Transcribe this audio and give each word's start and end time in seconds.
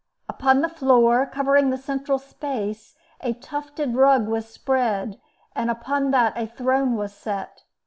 Upon 0.27 0.61
the 0.61 0.67
floor, 0.67 1.27
covering 1.27 1.69
the 1.69 1.77
central 1.77 2.17
space, 2.17 2.95
a 3.19 3.33
tufted 3.33 3.93
rug 3.95 4.27
was 4.27 4.49
spread, 4.49 5.21
and 5.55 5.69
upon 5.69 6.09
that 6.09 6.33
a 6.35 6.47
throne 6.47 6.95
was 6.95 7.13
set. 7.13 7.61